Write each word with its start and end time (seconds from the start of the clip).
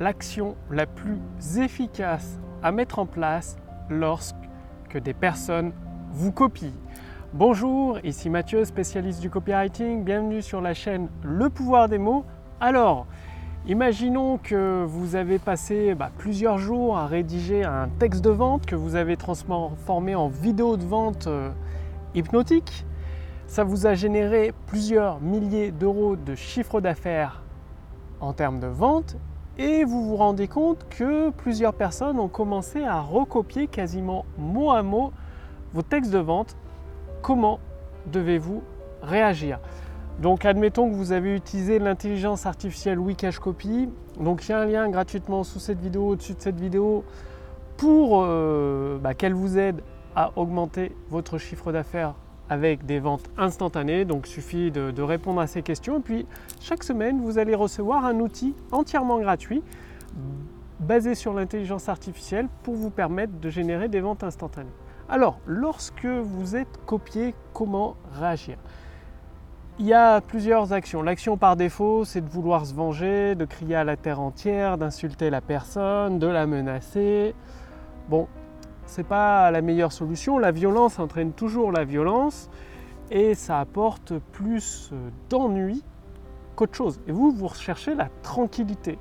l'action 0.00 0.54
la 0.70 0.86
plus 0.86 1.18
efficace 1.58 2.38
à 2.62 2.70
mettre 2.70 2.98
en 2.98 3.06
place 3.06 3.56
lorsque 3.90 4.36
des 4.94 5.14
personnes 5.14 5.72
vous 6.12 6.32
copient. 6.32 6.72
Bonjour, 7.32 7.98
ici 8.04 8.30
Mathieu, 8.30 8.64
spécialiste 8.64 9.20
du 9.20 9.28
copywriting. 9.28 10.04
Bienvenue 10.04 10.40
sur 10.40 10.60
la 10.60 10.72
chaîne 10.72 11.08
Le 11.22 11.50
pouvoir 11.50 11.88
des 11.88 11.98
mots. 11.98 12.24
Alors, 12.60 13.06
imaginons 13.66 14.38
que 14.38 14.84
vous 14.86 15.16
avez 15.16 15.38
passé 15.38 15.94
bah, 15.94 16.10
plusieurs 16.16 16.58
jours 16.58 16.96
à 16.96 17.06
rédiger 17.06 17.64
un 17.64 17.88
texte 17.98 18.22
de 18.22 18.30
vente 18.30 18.66
que 18.66 18.76
vous 18.76 18.94
avez 18.94 19.16
transformé 19.16 20.14
en 20.14 20.28
vidéo 20.28 20.76
de 20.76 20.84
vente 20.84 21.26
euh, 21.26 21.50
hypnotique. 22.14 22.86
Ça 23.46 23.64
vous 23.64 23.86
a 23.86 23.94
généré 23.94 24.52
plusieurs 24.66 25.20
milliers 25.20 25.72
d'euros 25.72 26.16
de 26.16 26.34
chiffre 26.34 26.80
d'affaires 26.80 27.42
en 28.20 28.32
termes 28.32 28.60
de 28.60 28.66
vente 28.66 29.16
et 29.58 29.84
vous 29.84 30.04
vous 30.04 30.16
rendez 30.16 30.46
compte 30.46 30.86
que 30.88 31.30
plusieurs 31.30 31.74
personnes 31.74 32.20
ont 32.20 32.28
commencé 32.28 32.84
à 32.84 33.00
recopier 33.00 33.66
quasiment 33.66 34.24
mot 34.38 34.70
à 34.70 34.82
mot 34.82 35.12
vos 35.74 35.82
textes 35.82 36.12
de 36.12 36.18
vente. 36.18 36.56
Comment 37.22 37.58
devez-vous 38.06 38.62
réagir? 39.02 39.58
Donc 40.20 40.44
admettons 40.44 40.88
que 40.88 40.94
vous 40.94 41.12
avez 41.12 41.34
utilisé 41.34 41.78
l'intelligence 41.78 42.46
artificielle 42.46 42.98
Wikash 42.98 43.38
Copy. 43.38 43.88
Donc 44.18 44.46
il 44.46 44.50
y 44.50 44.54
a 44.54 44.60
un 44.60 44.66
lien 44.66 44.88
gratuitement 44.88 45.42
sous 45.44 45.58
cette 45.58 45.80
vidéo, 45.80 46.08
au-dessus 46.08 46.34
de 46.34 46.40
cette 46.40 46.60
vidéo, 46.60 47.04
pour 47.76 48.22
euh, 48.24 48.98
bah, 49.00 49.14
qu'elle 49.14 49.34
vous 49.34 49.58
aide 49.58 49.82
à 50.14 50.32
augmenter 50.36 50.96
votre 51.10 51.38
chiffre 51.38 51.72
d'affaires 51.72 52.14
avec 52.48 52.86
des 52.86 52.98
ventes 52.98 53.30
instantanées. 53.36 54.04
Donc 54.04 54.26
suffit 54.26 54.70
de, 54.70 55.02
répondre 55.02 55.40
à 55.40 55.46
ces 55.46 55.62
questions. 55.62 55.98
Et 55.98 56.02
puis 56.02 56.26
chaque 56.60 56.84
semaine, 56.84 57.20
vous 57.20 57.38
allez 57.38 57.54
recevoir 57.54 58.04
un 58.04 58.20
outil 58.20 58.54
entièrement 58.72 59.18
gratuit 59.18 59.62
basé 60.80 61.14
sur 61.14 61.34
l'intelligence 61.34 61.88
artificielle 61.88 62.48
pour 62.62 62.74
vous 62.74 62.90
permettre 62.90 63.32
de 63.38 63.50
générer 63.50 63.88
des 63.88 64.00
ventes 64.00 64.22
instantanées. 64.22 64.70
Alors, 65.08 65.40
lorsque 65.46 66.06
vous 66.06 66.54
êtes 66.54 66.84
copié, 66.86 67.34
comment 67.52 67.96
réagir? 68.12 68.58
Il 69.80 69.86
y 69.86 69.94
a 69.94 70.20
plusieurs 70.20 70.72
actions. 70.72 71.02
L'action 71.02 71.36
par 71.36 71.54
défaut, 71.54 72.04
c'est 72.04 72.20
de 72.20 72.28
vouloir 72.28 72.66
se 72.66 72.74
venger, 72.74 73.34
de 73.34 73.44
crier 73.44 73.76
à 73.76 73.84
la 73.84 73.96
terre 73.96 74.20
entière, 74.20 74.76
d'insulter 74.76 75.30
la 75.30 75.40
personne, 75.40 76.18
de 76.18 76.26
la 76.26 76.46
menacer. 76.46 77.34
Bon, 78.08 78.26
c'est 78.88 79.06
pas 79.06 79.50
la 79.50 79.60
meilleure 79.60 79.92
solution. 79.92 80.38
La 80.38 80.50
violence 80.50 80.98
entraîne 80.98 81.32
toujours 81.32 81.70
la 81.70 81.84
violence 81.84 82.50
et 83.10 83.34
ça 83.34 83.60
apporte 83.60 84.14
plus 84.32 84.90
d'ennui 85.28 85.84
qu'autre 86.56 86.74
chose. 86.74 87.00
Et 87.06 87.12
vous, 87.12 87.30
vous 87.30 87.46
recherchez 87.46 87.94
la 87.94 88.08
tranquillité. 88.22 88.98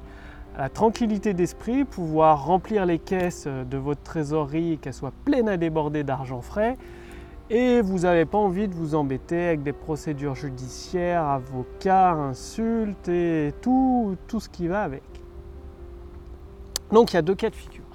La 0.58 0.70
tranquillité 0.70 1.34
d'esprit, 1.34 1.86
pouvoir 1.86 2.46
remplir 2.46 2.86
les 2.86 3.00
caisses 3.00 3.48
de 3.48 3.78
votre 3.78 4.02
trésorerie, 4.02 4.78
qu'elles 4.82 4.94
soient 4.94 5.14
pleines 5.24 5.50
à 5.50 5.56
déborder 5.56 6.04
d'argent 6.04 6.42
frais, 6.42 6.78
et 7.50 7.82
vous 7.82 8.00
n'avez 8.00 8.26
pas 8.26 8.40
envie 8.40 8.68
de 8.68 8.74
vous 8.74 8.96
embêter 8.96 9.48
avec 9.48 9.64
des 9.64 9.72
procédures 9.72 10.36
judiciaires, 10.36 11.26
avocats, 11.26 12.12
insultes 12.12 13.08
et 13.08 13.54
tout, 13.62 14.18
tout 14.28 14.40
ce 14.40 14.50
qui 14.50 14.68
va 14.68 14.84
avec. 14.84 15.04
Donc 16.92 17.14
il 17.14 17.16
y 17.16 17.20
a 17.20 17.22
deux 17.22 17.36
cas 17.36 17.50
de 17.50 17.56
figure. 17.56 17.87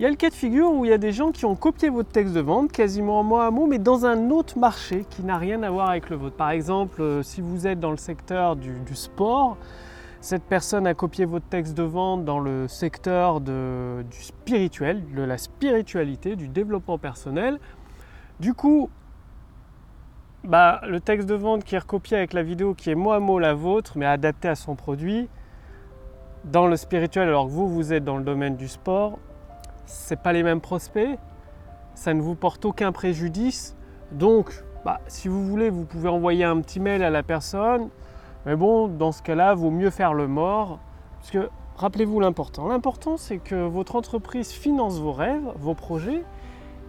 Il 0.00 0.04
y 0.04 0.06
a 0.06 0.08
le 0.08 0.16
cas 0.16 0.30
de 0.30 0.34
figure 0.34 0.72
où 0.72 0.86
il 0.86 0.88
y 0.88 0.94
a 0.94 0.98
des 0.98 1.12
gens 1.12 1.30
qui 1.30 1.44
ont 1.44 1.54
copié 1.54 1.90
votre 1.90 2.08
texte 2.08 2.32
de 2.32 2.40
vente 2.40 2.72
quasiment 2.72 3.22
mot 3.22 3.36
à 3.36 3.50
mot, 3.50 3.66
mais 3.66 3.78
dans 3.78 4.06
un 4.06 4.30
autre 4.30 4.58
marché 4.58 5.04
qui 5.10 5.22
n'a 5.22 5.36
rien 5.36 5.62
à 5.62 5.68
voir 5.68 5.90
avec 5.90 6.08
le 6.08 6.16
vôtre. 6.16 6.36
Par 6.36 6.48
exemple, 6.48 7.02
euh, 7.02 7.22
si 7.22 7.42
vous 7.42 7.66
êtes 7.66 7.80
dans 7.80 7.90
le 7.90 7.98
secteur 7.98 8.56
du, 8.56 8.94
sport, 8.94 9.58
cette 10.22 10.44
personne 10.44 10.86
a 10.86 10.94
copié 10.94 11.26
votre 11.26 11.44
texte 11.44 11.76
de 11.76 11.82
vente 11.82 12.24
dans 12.24 12.40
le 12.40 12.66
secteur 12.66 13.42
du 13.42 14.22
spirituel, 14.22 15.04
de 15.14 15.20
la 15.20 15.36
spiritualité, 15.36 16.34
du 16.34 16.48
développement 16.48 16.96
personnel. 16.96 17.60
Du 18.40 18.54
coup, 18.54 18.88
bah, 20.44 20.80
le 20.88 21.00
texte 21.00 21.28
de 21.28 21.34
vente 21.34 21.62
qui 21.62 21.74
est 21.74 21.78
recopié 21.78 22.16
avec 22.16 22.32
la 22.32 22.42
vidéo 22.42 22.72
qui 22.72 22.88
est 22.88 22.94
mot 22.94 23.12
à 23.12 23.20
mot 23.20 23.38
la 23.38 23.52
vôtre, 23.52 23.98
mais 23.98 24.06
adapté 24.06 24.48
à 24.48 24.54
son 24.54 24.76
produit, 24.76 25.28
dans 26.44 26.66
le 26.66 26.76
spirituel, 26.76 27.28
alors 27.28 27.44
que 27.44 27.50
vous, 27.50 27.68
vous 27.68 27.92
êtes 27.92 28.02
dans 28.02 28.16
le 28.16 28.24
domaine 28.24 28.56
du 28.56 28.66
sport, 28.66 29.18
c'est 29.90 30.20
pas 30.20 30.32
les 30.32 30.42
mêmes 30.42 30.60
prospects, 30.60 31.18
ça 31.94 32.14
ne 32.14 32.22
vous 32.22 32.34
porte 32.34 32.64
aucun 32.64 32.92
préjudice. 32.92 33.76
Donc, 34.12 34.64
bah, 34.84 35.00
si 35.08 35.28
vous 35.28 35.44
voulez, 35.46 35.70
vous 35.70 35.84
pouvez 35.84 36.08
envoyer 36.08 36.44
un 36.44 36.60
petit 36.60 36.80
mail 36.80 37.02
à 37.02 37.10
la 37.10 37.22
personne. 37.22 37.88
Mais 38.46 38.56
bon, 38.56 38.88
dans 38.88 39.12
ce 39.12 39.22
cas-là, 39.22 39.54
vaut 39.54 39.70
mieux 39.70 39.90
faire 39.90 40.14
le 40.14 40.26
mort. 40.26 40.78
Parce 41.18 41.30
que 41.30 41.50
rappelez-vous 41.76 42.20
l'important. 42.20 42.68
L'important, 42.68 43.16
c'est 43.16 43.38
que 43.38 43.66
votre 43.66 43.96
entreprise 43.96 44.50
finance 44.50 44.98
vos 44.98 45.12
rêves, 45.12 45.52
vos 45.56 45.74
projets, 45.74 46.24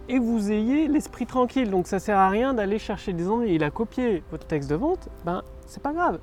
et 0.08 0.18
vous 0.18 0.50
ayez 0.50 0.88
l'esprit 0.88 1.26
tranquille. 1.26 1.70
Donc 1.70 1.86
ça 1.86 1.98
sert 1.98 2.18
à 2.18 2.28
rien 2.28 2.54
d'aller 2.54 2.78
chercher 2.78 3.12
des 3.12 3.28
ennuis. 3.28 3.54
Il 3.54 3.64
a 3.64 3.70
copié 3.70 4.22
votre 4.30 4.46
texte 4.46 4.70
de 4.70 4.76
vente, 4.76 5.08
ben 5.24 5.42
c'est 5.66 5.82
pas 5.82 5.92
grave 5.92 6.18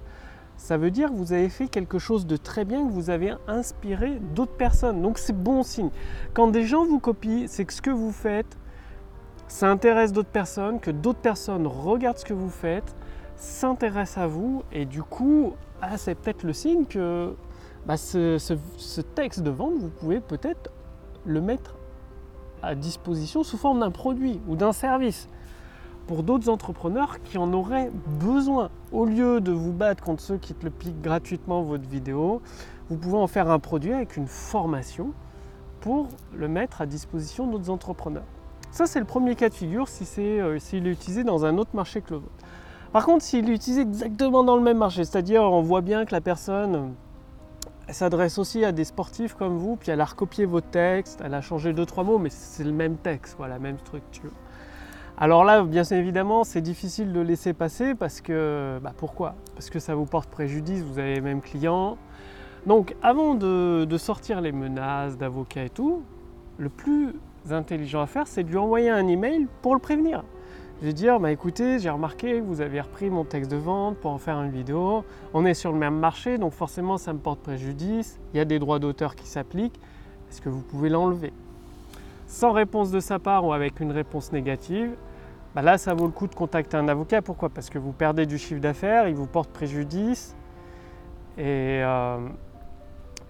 ça 0.59 0.77
veut 0.77 0.91
dire 0.91 1.09
que 1.09 1.15
vous 1.15 1.31
avez 1.31 1.47
fait 1.47 1.69
quelque 1.69 1.99
chose 1.99 2.27
de 2.27 2.35
très 2.35 2.65
bien, 2.65 2.85
que 2.85 2.91
vous 2.91 3.09
avez 3.09 3.33
inspiré 3.47 4.19
d'autres 4.35 4.57
personnes. 4.57 5.01
Donc 5.01 5.17
c'est 5.17 5.33
bon 5.33 5.63
signe. 5.63 5.89
Quand 6.33 6.49
des 6.49 6.65
gens 6.65 6.85
vous 6.85 6.99
copient, 6.99 7.45
c'est 7.47 7.63
que 7.63 7.71
ce 7.71 7.81
que 7.81 7.89
vous 7.89 8.11
faites, 8.11 8.57
ça 9.47 9.69
intéresse 9.69 10.11
d'autres 10.11 10.29
personnes, 10.29 10.81
que 10.81 10.91
d'autres 10.91 11.21
personnes 11.21 11.65
regardent 11.65 12.17
ce 12.17 12.25
que 12.25 12.33
vous 12.33 12.49
faites, 12.49 12.93
s'intéressent 13.37 14.25
à 14.25 14.27
vous, 14.27 14.63
et 14.73 14.83
du 14.85 15.01
coup, 15.01 15.53
ah, 15.81 15.97
c'est 15.97 16.13
peut-être 16.13 16.43
le 16.43 16.51
signe 16.51 16.85
que 16.85 17.33
bah, 17.85 17.95
ce 17.95 19.01
texte 19.15 19.41
de 19.41 19.49
vente, 19.49 19.75
vous 19.77 19.89
pouvez 19.89 20.19
peut-être 20.19 20.69
le 21.25 21.39
mettre 21.39 21.77
à 22.61 22.75
disposition 22.75 23.43
sous 23.43 23.57
forme 23.57 23.79
d'un 23.79 23.91
produit 23.91 24.41
ou 24.49 24.57
d'un 24.57 24.73
service 24.73 25.29
pour 26.09 26.23
d'autres 26.23 26.49
entrepreneurs 26.49 27.21
qui 27.21 27.37
en 27.37 27.53
auraient 27.53 27.91
besoin. 28.19 28.71
Au 28.91 29.05
lieu 29.05 29.41
de 29.41 29.51
vous 29.51 29.71
battre 29.71 30.03
contre 30.03 30.23
ceux 30.23 30.37
qui 30.37 30.55
te 30.55 30.65
le 30.65 30.71
piquent 30.71 31.03
gratuitement 31.03 31.61
votre 31.61 31.87
vidéo, 31.87 32.41
vous 32.89 32.97
pouvez 32.97 33.17
en 33.17 33.27
faire 33.27 33.51
un 33.51 33.59
produit 33.59 33.93
avec 33.93 34.17
une 34.17 34.25
formation 34.25 35.11
pour 35.81 36.07
le 36.35 36.47
mettre 36.47 36.81
à 36.81 36.87
disposition 36.87 37.45
d'autres 37.45 37.69
entrepreneurs. 37.69 38.25
Ça, 38.71 38.87
c'est 38.87 38.97
le 38.97 39.05
premier 39.05 39.35
cas 39.35 39.49
de 39.49 39.53
figure 39.53 39.87
si 39.87 40.03
c'est 40.03 40.39
euh, 40.39 40.57
s'il 40.57 40.87
est 40.87 40.91
utilisé 40.91 41.23
dans 41.23 41.45
un 41.45 41.59
autre 41.59 41.75
marché 41.75 42.01
que 42.01 42.09
le 42.09 42.21
vôtre. 42.21 42.43
Par 42.91 43.05
contre, 43.05 43.23
s'il 43.23 43.47
est 43.47 43.53
utilisé 43.53 43.81
exactement 43.81 44.43
dans 44.43 44.55
le 44.55 44.63
même 44.63 44.79
marché, 44.79 45.05
c'est-à-dire 45.05 45.43
on 45.43 45.61
voit 45.61 45.81
bien 45.81 46.05
que 46.05 46.11
la 46.11 46.21
personne 46.21 46.95
s'adresse 47.87 48.39
aussi 48.39 48.65
à 48.65 48.71
des 48.71 48.85
sportifs 48.85 49.35
comme 49.35 49.57
vous, 49.57 49.75
puis 49.75 49.91
elle 49.91 50.01
a 50.01 50.05
recopié 50.05 50.45
votre 50.45 50.71
texte, 50.71 51.21
elle 51.23 51.35
a 51.35 51.41
changé 51.41 51.71
deux 51.71 51.85
trois 51.85 52.03
mots, 52.03 52.17
mais 52.17 52.31
c'est 52.31 52.63
le 52.63 52.71
même 52.71 52.97
texte, 52.97 53.37
la 53.39 53.59
même 53.59 53.77
structure. 53.77 54.31
Alors 55.21 55.43
là, 55.43 55.63
bien 55.63 55.83
évidemment, 55.83 56.45
c'est 56.45 56.61
difficile 56.61 57.11
de 57.11 57.19
laisser 57.19 57.51
passer 57.51 57.93
parce 57.93 58.21
que, 58.21 58.79
bah 58.81 58.93
pourquoi? 58.95 59.35
Parce 59.53 59.69
que 59.69 59.77
ça 59.77 59.93
vous 59.93 60.05
porte 60.05 60.29
préjudice, 60.29 60.81
vous 60.81 60.97
avez 60.97 61.15
les 61.15 61.21
mêmes 61.21 61.41
clients. 61.41 61.97
Donc 62.65 62.95
avant 63.03 63.35
de, 63.35 63.97
sortir 63.97 64.39
les 64.39 64.53
menaces 64.53 65.17
d'avocats 65.17 65.65
et 65.65 65.69
tout, 65.69 66.03
le 66.57 66.69
plus 66.69 67.15
intelligent 67.51 67.99
à 67.99 68.07
faire, 68.07 68.27
c'est 68.27 68.43
de 68.43 68.49
lui 68.49 68.57
envoyer 68.57 68.89
un 68.89 69.09
email 69.09 69.47
pour 69.61 69.73
le 69.73 69.81
prévenir. 69.81 70.23
Je 70.79 70.85
vais 70.85 70.93
dire, 70.93 71.19
bah 71.19 71.33
écoutez, 71.33 71.79
j'ai 71.79 71.89
remarqué 71.89 72.39
que 72.39 72.45
vous 72.45 72.61
avez 72.61 72.79
repris 72.79 73.09
mon 73.09 73.25
texte 73.25 73.51
de 73.51 73.57
vente 73.57 73.97
pour 73.97 74.11
en 74.11 74.19
faire 74.19 74.41
une 74.41 74.51
vidéo. 74.51 75.03
On 75.33 75.45
est 75.45 75.53
sur 75.53 75.73
le 75.73 75.77
même 75.77 75.99
marché, 75.99 76.37
donc 76.37 76.53
forcément 76.53 76.97
ça 76.97 77.11
me 77.11 77.19
porte 77.19 77.41
préjudice. 77.41 78.21
Il 78.33 78.37
y 78.37 78.39
a 78.39 78.45
des 78.45 78.57
droits 78.57 78.79
d'auteur 78.79 79.17
qui 79.17 79.27
s'appliquent. 79.27 79.81
Est-ce 80.29 80.39
que 80.39 80.47
vous 80.47 80.61
pouvez 80.61 80.87
l'enlever? 80.87 81.33
Sans 82.25 82.53
réponse 82.53 82.89
de 82.91 83.01
sa 83.01 83.19
part 83.19 83.43
ou 83.43 83.51
avec 83.51 83.81
une 83.81 83.91
réponse 83.91 84.31
négative, 84.31 84.91
bah 85.55 85.63
là, 85.63 85.77
ça 85.77 85.93
vaut 85.93 86.05
le 86.05 86.11
coup 86.11 86.27
de 86.27 86.35
contacter 86.35 86.77
un 86.77 86.87
avocat. 86.87 87.21
Pourquoi? 87.21 87.49
Parce 87.49 87.69
que 87.69 87.79
vous 87.79 87.91
perdez 87.91 88.25
du 88.25 88.37
chiffre 88.37 88.61
d'affaires, 88.61 89.07
il 89.07 89.15
vous 89.15 89.25
porte 89.25 89.49
préjudice. 89.49 90.35
Et 91.37 91.81
euh, 91.83 92.17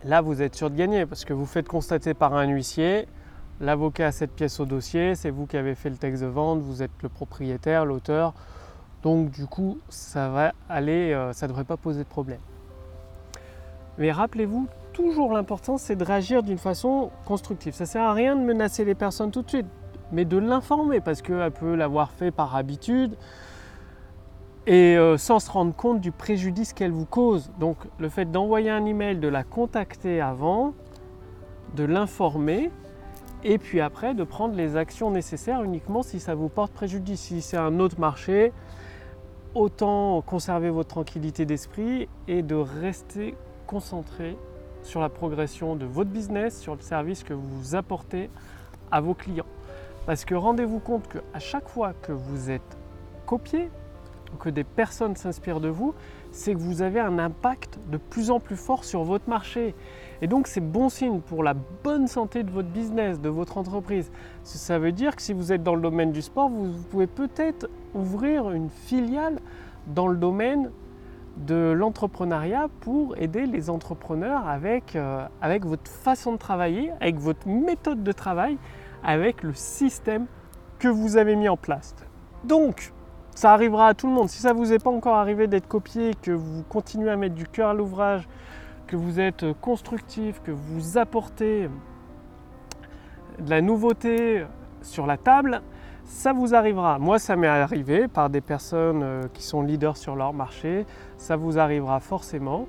là, 0.03 0.21
vous 0.21 0.41
êtes 0.41 0.55
sûr 0.55 0.69
de 0.69 0.75
gagner 0.75 1.05
parce 1.05 1.23
que 1.23 1.33
vous 1.33 1.45
faites 1.45 1.67
constater 1.67 2.13
par 2.13 2.33
un 2.33 2.47
huissier, 2.47 3.07
l'avocat 3.61 4.07
a 4.07 4.11
cette 4.11 4.31
pièce 4.31 4.59
au 4.59 4.65
dossier, 4.65 5.15
c'est 5.15 5.29
vous 5.29 5.45
qui 5.45 5.57
avez 5.57 5.75
fait 5.75 5.89
le 5.89 5.97
texte 5.97 6.23
de 6.23 6.27
vente, 6.27 6.59
vous 6.59 6.83
êtes 6.83 6.91
le 7.01 7.09
propriétaire, 7.09 7.85
l'auteur. 7.85 8.33
Donc 9.03 9.31
du 9.31 9.45
coup, 9.45 9.77
ça 9.87 10.29
va 10.29 10.53
aller, 10.67 11.13
euh, 11.13 11.31
ça 11.31 11.45
ne 11.45 11.51
devrait 11.51 11.63
pas 11.63 11.77
poser 11.77 12.03
de 12.03 12.09
problème. 12.09 12.39
Mais 13.97 14.11
rappelez-vous, 14.11 14.67
toujours 14.91 15.31
l'important, 15.31 15.77
c'est 15.77 15.95
de 15.95 16.03
réagir 16.03 16.43
d'une 16.43 16.57
façon 16.57 17.11
constructive. 17.25 17.73
Ça 17.73 17.85
ne 17.85 17.89
sert 17.89 18.03
à 18.03 18.13
rien 18.13 18.35
de 18.35 18.41
menacer 18.41 18.83
les 18.83 18.95
personnes 18.95 19.31
tout 19.31 19.41
de 19.41 19.49
suite 19.49 19.67
mais 20.11 20.25
de 20.25 20.37
l'informer 20.37 20.99
parce 20.99 21.21
qu'elle 21.21 21.51
peut 21.51 21.75
l'avoir 21.75 22.11
fait 22.11 22.31
par 22.31 22.55
habitude 22.55 23.15
et 24.67 24.97
euh, 24.97 25.17
sans 25.17 25.39
se 25.39 25.49
rendre 25.49 25.73
compte 25.75 25.99
du 25.99 26.11
préjudice 26.11 26.73
qu'elle 26.73 26.91
vous 26.91 27.05
cause. 27.05 27.51
Donc 27.59 27.77
le 27.97 28.09
fait 28.09 28.25
d'envoyer 28.25 28.69
un 28.69 28.85
email, 28.85 29.17
de 29.17 29.27
la 29.27 29.43
contacter 29.43 30.21
avant, 30.21 30.73
de 31.75 31.83
l'informer 31.83 32.69
et 33.43 33.57
puis 33.57 33.79
après 33.79 34.13
de 34.13 34.23
prendre 34.23 34.55
les 34.55 34.75
actions 34.75 35.11
nécessaires 35.11 35.63
uniquement 35.63 36.03
si 36.03 36.19
ça 36.19 36.35
vous 36.35 36.49
porte 36.49 36.71
préjudice. 36.71 37.21
Si 37.21 37.41
c'est 37.41 37.57
un 37.57 37.79
autre 37.79 37.99
marché, 37.99 38.51
autant 39.55 40.21
conserver 40.21 40.69
votre 40.69 40.89
tranquillité 40.89 41.45
d'esprit 41.45 42.07
et 42.27 42.41
de 42.41 42.55
rester 42.55 43.35
concentré 43.65 44.37
sur 44.83 45.01
la 45.01 45.09
progression 45.09 45.75
de 45.75 45.85
votre 45.85 46.09
business, 46.09 46.59
sur 46.59 46.75
le 46.75 46.81
service 46.81 47.23
que 47.23 47.33
vous 47.33 47.75
apportez 47.75 48.29
à 48.91 49.01
vos 49.01 49.13
clients. 49.13 49.45
Parce 50.05 50.25
que 50.25 50.35
rendez-vous 50.35 50.79
compte 50.79 51.07
qu'à 51.07 51.39
chaque 51.39 51.67
fois 51.67 51.93
que 52.01 52.11
vous 52.11 52.49
êtes 52.49 52.77
copié, 53.25 53.69
que 54.39 54.49
des 54.49 54.63
personnes 54.63 55.15
s'inspirent 55.15 55.59
de 55.59 55.69
vous, 55.69 55.93
c'est 56.31 56.53
que 56.53 56.59
vous 56.59 56.81
avez 56.81 56.99
un 56.99 57.17
impact 57.17 57.79
de 57.89 57.97
plus 57.97 58.29
en 58.29 58.39
plus 58.39 58.55
fort 58.55 58.83
sur 58.83 59.03
votre 59.03 59.27
marché. 59.29 59.73
Et 60.21 60.27
donc 60.27 60.47
c'est 60.47 60.61
bon 60.61 60.89
signe 60.89 61.21
pour 61.21 61.43
la 61.43 61.55
bonne 61.83 62.07
santé 62.07 62.43
de 62.43 62.51
votre 62.51 62.69
business, 62.69 63.19
de 63.19 63.29
votre 63.29 63.57
entreprise. 63.57 64.11
Ça 64.43 64.77
veut 64.77 64.91
dire 64.91 65.15
que 65.15 65.21
si 65.21 65.33
vous 65.33 65.51
êtes 65.51 65.63
dans 65.63 65.75
le 65.75 65.81
domaine 65.81 66.11
du 66.11 66.21
sport, 66.21 66.49
vous 66.49 66.71
pouvez 66.91 67.07
peut-être 67.07 67.69
ouvrir 67.95 68.51
une 68.51 68.69
filiale 68.69 69.39
dans 69.87 70.07
le 70.07 70.17
domaine 70.17 70.69
de 71.37 71.71
l'entrepreneuriat 71.71 72.67
pour 72.81 73.15
aider 73.17 73.45
les 73.45 73.69
entrepreneurs 73.69 74.47
avec, 74.47 74.95
euh, 74.95 75.25
avec 75.41 75.65
votre 75.65 75.89
façon 75.89 76.33
de 76.33 76.37
travailler, 76.37 76.91
avec 76.99 77.17
votre 77.17 77.47
méthode 77.47 78.03
de 78.03 78.11
travail, 78.11 78.57
avec 79.03 79.43
le 79.43 79.53
système 79.53 80.25
que 80.79 80.87
vous 80.87 81.17
avez 81.17 81.35
mis 81.35 81.49
en 81.49 81.57
place. 81.57 81.95
Donc, 82.43 82.93
ça 83.35 83.53
arrivera 83.53 83.87
à 83.87 83.93
tout 83.93 84.07
le 84.07 84.13
monde. 84.13 84.29
Si 84.29 84.41
ça 84.41 84.53
ne 84.53 84.57
vous 84.57 84.73
est 84.73 84.83
pas 84.83 84.89
encore 84.89 85.15
arrivé 85.15 85.47
d'être 85.47 85.67
copié, 85.67 86.13
que 86.21 86.31
vous 86.31 86.63
continuez 86.63 87.09
à 87.09 87.15
mettre 87.15 87.35
du 87.35 87.45
cœur 87.45 87.69
à 87.69 87.73
l'ouvrage, 87.73 88.27
que 88.87 88.95
vous 88.95 89.19
êtes 89.19 89.45
constructif, 89.61 90.41
que 90.43 90.51
vous 90.51 90.97
apportez 90.97 91.69
de 93.39 93.49
la 93.49 93.61
nouveauté 93.61 94.45
sur 94.81 95.05
la 95.05 95.17
table, 95.17 95.61
ça 96.03 96.33
vous 96.33 96.55
arrivera. 96.55 96.97
Moi, 96.97 97.19
ça 97.19 97.35
m'est 97.35 97.47
arrivé 97.47 98.07
par 98.07 98.29
des 98.29 98.41
personnes 98.41 99.03
euh, 99.03 99.23
qui 99.31 99.43
sont 99.43 99.61
leaders 99.61 99.95
sur 99.95 100.15
leur 100.15 100.33
marché. 100.33 100.85
Ça 101.17 101.35
vous 101.35 101.59
arrivera 101.59 101.99
forcément. 101.99 102.67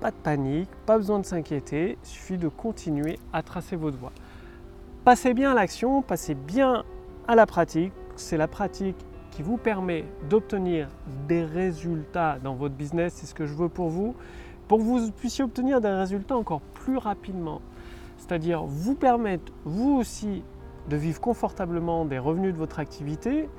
Pas 0.00 0.10
de 0.10 0.16
panique, 0.16 0.68
pas 0.84 0.98
besoin 0.98 1.20
de 1.20 1.24
s'inquiéter. 1.24 1.96
Il 2.02 2.06
suffit 2.06 2.36
de 2.36 2.48
continuer 2.48 3.18
à 3.32 3.42
tracer 3.42 3.76
votre 3.76 3.96
voie. 3.96 4.12
Passez 5.04 5.34
bien 5.34 5.50
à 5.50 5.54
l'action, 5.54 6.00
passez 6.00 6.34
bien 6.34 6.82
à 7.28 7.34
la 7.34 7.44
pratique. 7.44 7.92
C'est 8.16 8.38
la 8.38 8.48
pratique 8.48 8.96
qui 9.32 9.42
vous 9.42 9.58
permet 9.58 10.06
d'obtenir 10.30 10.88
des 11.28 11.44
résultats 11.44 12.38
dans 12.42 12.54
votre 12.54 12.74
business. 12.74 13.12
C'est 13.12 13.26
ce 13.26 13.34
que 13.34 13.44
je 13.44 13.52
veux 13.52 13.68
pour 13.68 13.90
vous. 13.90 14.14
Pour 14.66 14.78
que 14.78 14.82
vous 14.82 15.12
puissiez 15.12 15.44
obtenir 15.44 15.82
des 15.82 15.90
résultats 15.90 16.38
encore 16.38 16.62
plus 16.62 16.96
rapidement. 16.96 17.60
C'est-à-dire 18.16 18.64
vous 18.64 18.94
permettre, 18.94 19.52
vous 19.66 19.92
aussi, 19.92 20.42
de 20.88 20.96
vivre 20.96 21.20
confortablement 21.20 22.06
des 22.06 22.18
revenus 22.18 22.54
de 22.54 22.58
votre 22.58 22.78
activité, 22.78 23.50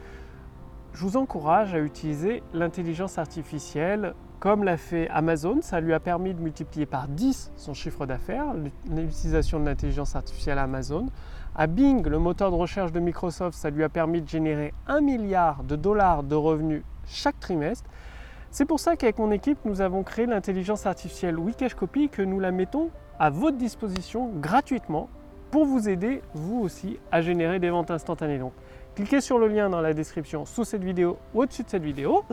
je 0.93 1.03
vous 1.03 1.15
encourage 1.15 1.75
à 1.75 1.79
utiliser 1.79 2.41
l'intelligence 2.53 3.19
artificielle 3.19 4.15
comme 4.45 4.63
l'a 4.63 4.77
fait 4.77 5.09
Amazon. 5.09 5.57
Ça 5.61 5.79
lui 5.79 5.91
a 5.91 5.99
permis 5.99 6.35
de 6.35 6.39
multiplier 6.39 6.85
par 6.85 7.07
10 7.07 7.51
son 7.55 7.73
chiffre 7.73 8.05
d'affaires, 8.05 8.53
l'utilisation 8.87 9.59
de 9.59 9.65
l'intelligence 9.65 10.15
artificielle 10.15 10.59
Amazon. 10.59 11.07
À 11.55 11.65
Bing, 11.65 12.07
le 12.07 12.19
moteur 12.19 12.51
de 12.51 12.55
recherche 12.55 12.91
de 12.91 12.99
Microsoft, 12.99 13.57
ça 13.57 13.71
lui 13.71 13.83
a 13.83 13.89
permis 13.89 14.21
de 14.21 14.29
générer 14.29 14.71
1 14.85 15.01
milliard 15.01 15.63
de 15.63 15.75
dollars 15.75 16.21
de 16.21 16.35
revenus 16.35 16.83
chaque 17.07 17.39
trimestre. 17.39 17.89
C'est 18.51 18.65
pour 18.65 18.79
ça 18.79 18.95
qu'avec 18.95 19.17
mon 19.17 19.31
équipe, 19.31 19.57
nous 19.65 19.81
avons 19.81 20.03
créé 20.03 20.27
l'intelligence 20.27 20.85
artificielle 20.85 21.39
Wikash 21.39 21.73
Copy 21.73 22.09
que 22.09 22.21
nous 22.21 22.39
la 22.39 22.51
mettons 22.51 22.91
à 23.17 23.31
votre 23.31 23.57
disposition 23.57 24.29
gratuitement 24.29 25.09
pour 25.49 25.65
vous 25.65 25.89
aider, 25.89 26.21
vous 26.35 26.59
aussi, 26.59 26.99
à 27.11 27.21
générer 27.21 27.57
des 27.57 27.71
ventes 27.71 27.89
instantanées. 27.89 28.37
Donc, 28.37 28.53
cliquez 28.93 29.21
sur 29.21 29.39
le 29.39 29.47
lien 29.47 29.71
dans 29.71 29.81
la 29.81 29.95
description 29.95 30.45
sous 30.45 30.65
cette 30.65 30.83
vidéo 30.83 31.17
ou 31.33 31.41
au-dessus 31.41 31.63
de 31.63 31.69
cette 31.69 31.83
vidéo. 31.83 32.23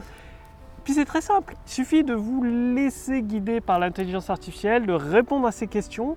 Puis 0.84 0.94
c'est 0.94 1.04
très 1.04 1.20
simple, 1.20 1.54
il 1.66 1.70
suffit 1.70 2.02
de 2.02 2.14
vous 2.14 2.42
laisser 2.42 3.22
guider 3.22 3.60
par 3.60 3.78
l'intelligence 3.78 4.30
artificielle, 4.30 4.84
de 4.86 4.92
répondre 4.92 5.46
à 5.46 5.52
ces 5.52 5.68
questions 5.68 6.16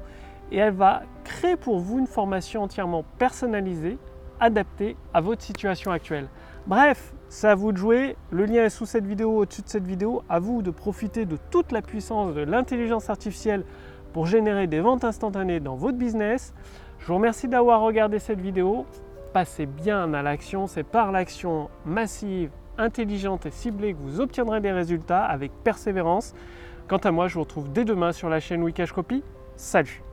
et 0.52 0.58
elle 0.58 0.74
va 0.74 1.04
créer 1.24 1.56
pour 1.56 1.80
vous 1.80 2.00
une 2.00 2.08
formation 2.08 2.64
entièrement 2.64 3.04
personnalisée, 3.20 3.98
adaptée 4.40 4.96
à 5.14 5.22
votre 5.22 5.44
situation 5.44 5.92
actuelle. 5.92 6.28
Bref, 6.68 7.14
c'est 7.30 7.48
à 7.48 7.56
vous 7.56 7.72
de 7.72 7.78
jouer. 7.78 8.16
Le 8.32 8.46
lien 8.46 8.66
est 8.66 8.70
sous 8.70 8.86
cette 8.86 9.06
vidéo, 9.06 9.38
au-dessus 9.38 9.62
de 9.62 9.70
cette 9.70 9.86
vidéo. 9.86 10.24
À 10.30 10.40
vous 10.40 10.62
de 10.62 10.72
profiter 10.72 11.26
de 11.26 11.38
toute 11.52 11.72
la 11.72 11.82
puissance 11.82 12.34
de 12.34 12.42
l'intelligence 12.42 13.10
artificielle 13.10 13.64
pour 14.14 14.26
générer 14.26 14.66
des 14.68 14.80
ventes 14.80 15.04
instantanées 15.04 15.60
dans 15.60 15.76
votre 15.76 15.98
business. 15.98 16.54
Je 17.00 17.08
vous 17.08 17.16
remercie 17.16 17.48
d'avoir 17.48 17.82
regardé 17.82 18.20
cette 18.20 18.40
vidéo. 18.40 18.86
Passez 19.34 19.66
bien 19.66 20.14
à 20.14 20.22
l'action. 20.22 20.68
C'est 20.68 20.84
par 20.84 21.12
l'action 21.12 21.70
massive, 21.86 22.50
intelligente 22.78 23.46
et 23.46 23.52
ciblée 23.52 23.94
que 23.94 24.00
vous 24.00 24.22
obtiendrez 24.22 24.62
des 24.62 24.72
résultats 24.72 25.24
avec 25.24 25.52
persévérance. 25.64 26.34
Quant 26.88 26.98
à 26.98 27.12
moi, 27.12 27.28
je 27.28 27.36
vous 27.36 27.42
retrouve 27.42 27.72
dès 27.72 27.86
demain 27.86 28.12
sur 28.12 28.30
la 28.30 28.40
chaîne 28.40 28.64
Wikash 28.64 28.92
Copy. 28.92 29.24
Salut 29.56 30.05